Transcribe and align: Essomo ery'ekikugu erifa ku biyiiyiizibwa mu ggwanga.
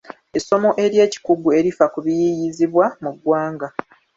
Essomo 0.37 0.69
ery'ekikugu 0.83 1.47
erifa 1.59 1.85
ku 1.93 1.99
biyiiyiizibwa 2.05 2.85
mu 3.03 3.11
ggwanga. 3.15 3.67